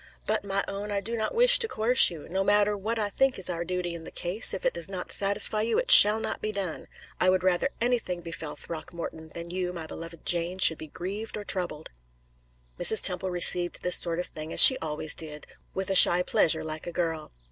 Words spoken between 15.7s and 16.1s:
with a